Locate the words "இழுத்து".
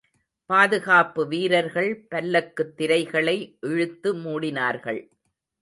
3.61-4.15